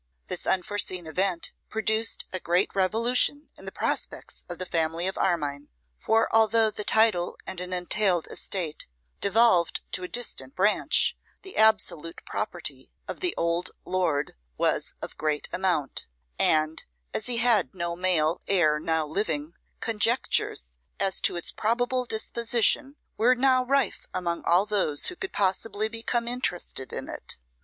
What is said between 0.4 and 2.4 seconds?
unforeseen event produced a